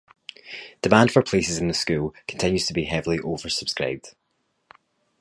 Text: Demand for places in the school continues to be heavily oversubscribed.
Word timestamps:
Demand 0.81 1.11
for 1.11 1.21
places 1.21 1.59
in 1.59 1.67
the 1.67 1.75
school 1.75 2.15
continues 2.27 2.65
to 2.65 2.73
be 2.73 2.85
heavily 2.85 3.19
oversubscribed. 3.19 4.15